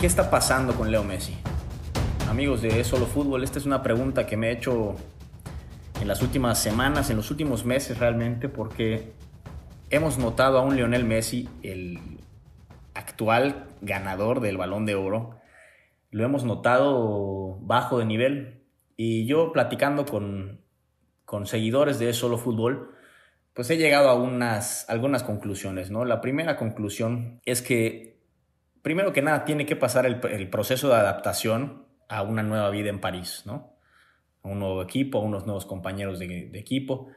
[0.00, 1.36] ¿Qué está pasando con Leo Messi?
[2.30, 4.94] Amigos de Solo Fútbol, esta es una pregunta que me he hecho
[6.00, 9.10] en las últimas semanas, en los últimos meses realmente, porque
[9.90, 11.98] hemos notado a un Lionel Messi, el
[12.94, 15.40] actual ganador del balón de oro,
[16.12, 18.62] lo hemos notado bajo de nivel.
[18.96, 20.60] Y yo platicando con,
[21.24, 22.94] con seguidores de Solo Fútbol,
[23.52, 26.04] pues he llegado a unas, algunas conclusiones, ¿no?
[26.04, 28.17] La primera conclusión es que
[28.82, 33.00] primero que nada, tiene que pasar el, proceso de adaptación a una nueva vida en
[33.00, 33.74] París, ¿no?
[34.42, 37.08] A un nuevo equipo, a unos nuevos compañeros de, equipo.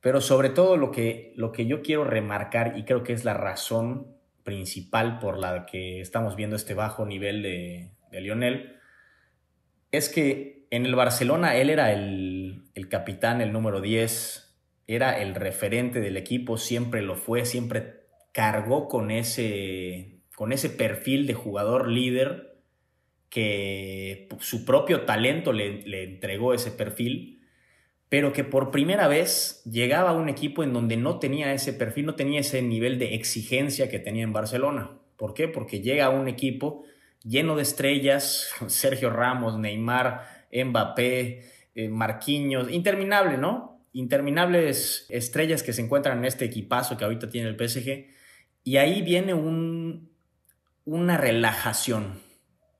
[0.00, 3.34] Pero sobre todo lo que, lo que yo quiero remarcar y creo que es la
[3.34, 8.76] razón principal por la que estamos viendo este bajo nivel de, Lionel,
[9.92, 15.34] es que en el Barcelona él era el, el, capitán, el número 10, era el
[15.34, 18.00] referente del equipo, siempre lo fue, siempre
[18.32, 22.56] cargó con ese, con ese perfil de jugador líder
[23.28, 27.42] que su propio talento le, entregó ese perfil,
[28.08, 32.06] pero que por primera vez llegaba a un equipo en donde no tenía ese perfil,
[32.06, 34.92] no tenía ese nivel de exigencia que tenía en Barcelona.
[35.18, 35.46] ¿Por qué?
[35.46, 36.84] Porque llega a un equipo
[37.22, 41.44] lleno de estrellas, Sergio Ramos, Neymar, Mbappé,
[41.74, 43.84] eh, Marquinhos, interminable, ¿no?
[43.92, 48.06] Interminables estrellas que se encuentran en este equipazo que ahorita tiene el PSG.
[48.64, 50.09] Y ahí viene un,
[50.90, 52.20] una relajación.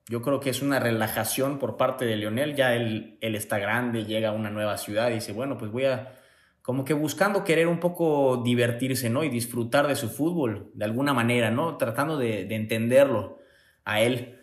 [0.08, 2.56] Yo creo que es una relajación por parte de Lionel.
[2.56, 6.18] Ya él, está grande, llega a una nueva ciudad y dice, bueno, pues voy a,
[6.60, 9.22] como que buscando querer un poco divertirse, ¿no?
[9.22, 11.76] Y disfrutar de su fútbol, de alguna manera, ¿no?
[11.76, 13.38] Tratando de, de entenderlo
[13.84, 14.40] a él.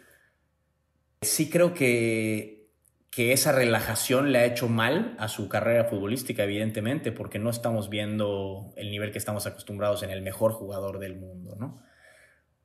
[1.21, 2.69] Sí creo que,
[3.11, 7.89] que esa relajación le ha hecho mal a su carrera futbolística, evidentemente, porque no estamos
[7.89, 11.83] viendo el nivel que estamos acostumbrados en el mejor jugador del mundo, ¿no?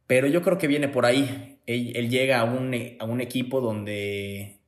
[0.06, 1.60] Pero yo creo que viene por ahí.
[1.66, 4.60] Él, llega a un, a un, equipo donde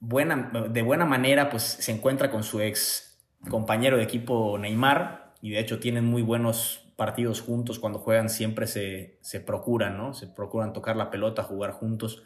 [0.00, 5.50] buena, de buena manera pues, se encuentra con su ex compañero de equipo Neymar y
[5.50, 10.12] de hecho tienen muy buenos partidos juntos cuando juegan siempre se, se procuran, ¿no?
[10.12, 12.22] Se procuran tocar la pelota, jugar juntos.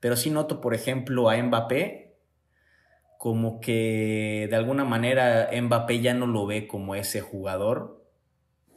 [0.00, 2.10] Pero sí noto, por ejemplo, a Mbappé
[3.20, 7.99] como que de alguna manera Mbappé ya no lo ve como ese jugador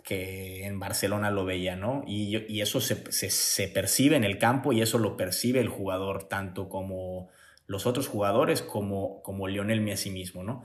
[0.04, 2.04] que en Barcelona lo veía, ¿no?
[2.06, 7.30] Y, eso se, percibe en el campo y eso lo percibe el jugador, tanto como
[7.66, 10.64] los otros jugadores como, como Lionel Messi mismo, ¿no?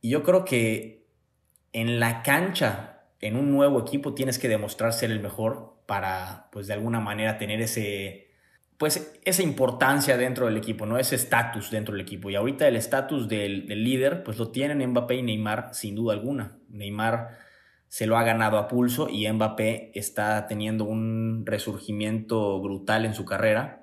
[0.00, 1.04] Y yo creo que
[1.72, 6.66] en la cancha, en un nuevo equipo, tienes que demostrar ser el mejor para, pues
[6.66, 8.30] de alguna manera, tener ese,
[8.78, 10.96] pues esa importancia dentro del equipo, ¿no?
[10.98, 12.30] Ese estatus dentro del equipo.
[12.30, 16.14] Y ahorita el estatus del, del líder, pues lo tienen Mbappé y Neymar, sin duda
[16.14, 16.56] alguna.
[16.70, 17.49] Neymar
[17.90, 23.24] se lo ha ganado a pulso y Mbappé está teniendo un resurgimiento brutal en su
[23.24, 23.82] carrera.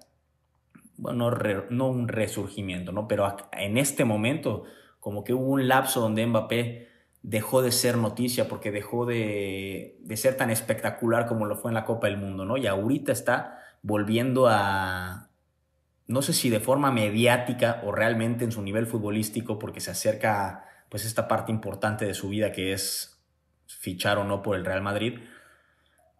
[0.95, 1.29] Bueno,
[1.69, 3.09] no, un resurgimiento, ¿no?
[3.09, 4.63] Pero en este momento,
[5.01, 6.87] como que hubo un lapso donde Mbappé
[7.21, 11.75] dejó de ser noticia porque dejó de, de, ser tan espectacular como lo fue en
[11.75, 12.55] la Copa del Mundo, ¿no?
[12.55, 15.31] Y ahorita está volviendo a,
[16.07, 20.63] no sé si de forma mediática o realmente en su nivel futbolístico, porque se acerca
[20.87, 23.16] pues esta parte importante de su vida que es
[23.67, 25.19] fichar o no por el Real Madrid.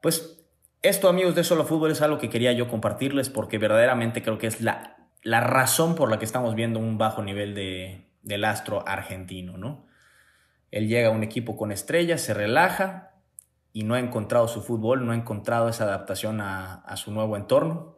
[0.01, 0.45] Pues
[0.81, 4.47] esto, amigos de Solo Fútbol, es algo que quería yo compartirles porque verdaderamente creo que
[4.47, 8.87] es la, la razón por la que estamos viendo un bajo nivel de, del astro
[8.87, 9.87] argentino, ¿no?
[10.69, 13.11] Él llega a un equipo con estrellas, se relaja
[13.73, 17.37] y no ha encontrado su fútbol, no ha encontrado esa adaptación a, a su nuevo
[17.37, 17.97] entorno.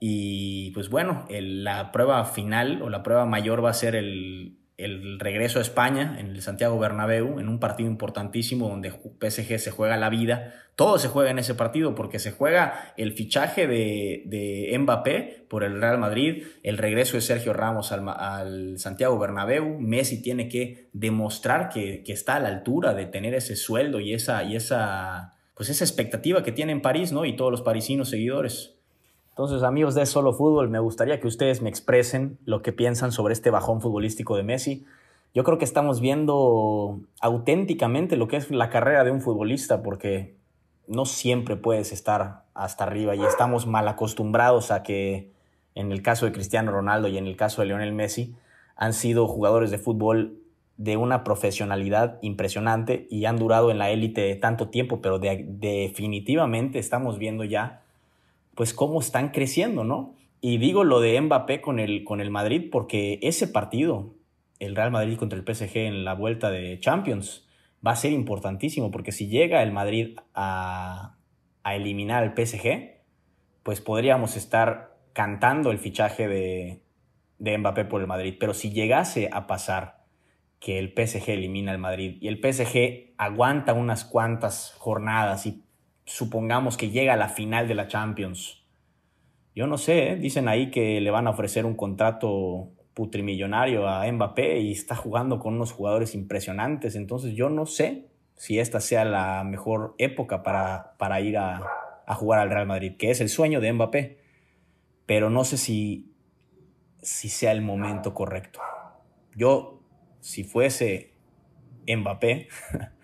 [0.00, 5.20] Y pues bueno, la prueba final o la prueba mayor va a ser el, el
[5.20, 9.96] regreso a España en el Santiago Bernabéu, en un partido importantísimo donde PSG se juega
[9.96, 10.54] la vida.
[10.76, 15.64] Todo se juega en ese partido porque se juega el fichaje de, de Mbappé por
[15.64, 19.78] el Real Madrid, el regreso de Sergio Ramos al, Santiago Bernabéu.
[19.78, 24.14] Messi tiene que demostrar que, que, está a la altura de tener ese sueldo y
[24.14, 27.24] esa, y esa, pues esa expectativa que tiene en París, ¿no?
[27.26, 28.79] Y todos los parisinos seguidores.
[29.40, 33.32] Entonces, amigos de Solo Fútbol, me gustaría que ustedes me expresen lo que piensan sobre
[33.32, 34.84] este bajón futbolístico de Messi.
[35.32, 40.36] Yo creo que estamos viendo auténticamente lo que es la carrera de un futbolista, porque
[40.86, 45.32] no siempre puedes estar hasta arriba y estamos mal acostumbrados a que
[45.74, 48.36] en el caso de Cristiano Ronaldo y en el caso de Lionel Messi
[48.76, 50.36] han sido jugadores de fútbol
[50.76, 57.18] de una profesionalidad impresionante y han durado en la élite tanto tiempo, pero definitivamente estamos
[57.18, 57.79] viendo ya
[58.54, 60.14] pues cómo están creciendo, ¿no?
[60.40, 64.14] Y digo lo de Mbappé con el, con el Madrid porque ese partido,
[64.58, 67.46] el Real Madrid contra el PSG en la vuelta de Champions,
[67.86, 71.16] va a ser importantísimo porque si llega el Madrid a,
[71.62, 73.00] a eliminar al PSG,
[73.62, 76.82] pues podríamos estar cantando el fichaje de,
[77.38, 80.00] de Mbappé por el Madrid, pero si llegase a pasar
[80.60, 85.64] que el PSG elimina al Madrid y el PSG aguanta unas cuantas jornadas y
[86.10, 88.64] supongamos que llega a la final de la Champions,
[89.54, 90.16] yo no sé, ¿eh?
[90.16, 95.38] dicen ahí que le van a ofrecer un contrato putrimillonario a Mbappé y está jugando
[95.38, 100.96] con unos jugadores impresionantes, entonces yo no sé si esta sea la mejor época para,
[100.98, 101.62] para ir a,
[102.06, 104.18] a jugar al Real Madrid, que es el sueño de Mbappé,
[105.06, 106.12] pero no sé si,
[107.02, 108.60] si sea el momento correcto.
[109.36, 109.82] Yo,
[110.20, 111.14] si fuese
[111.86, 112.48] Mbappé,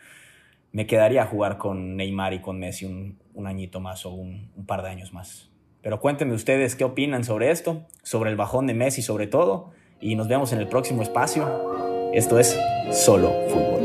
[0.73, 4.51] me quedaría a jugar con Neymar y con Messi un, un añito más o un,
[4.57, 5.51] un, par de años más.
[5.83, 9.71] Pero cuéntenme ustedes qué opinan sobre esto, sobre el bajón de Messi sobre todo,
[10.01, 12.13] y nos vemos en el próximo espacio.
[12.13, 12.59] Esto es
[12.93, 13.76] Solo Fútbol.